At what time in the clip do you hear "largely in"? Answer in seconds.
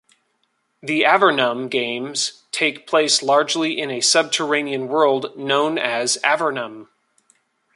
3.21-3.91